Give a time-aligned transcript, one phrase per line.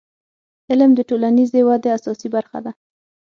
[0.69, 2.71] •علم د ټولنیزې ودې اساسي برخه ده.